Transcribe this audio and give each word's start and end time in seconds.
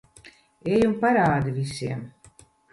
Ej 0.77 0.81
un 0.87 0.95
parādi 1.05 1.55
visiem. 1.61 2.05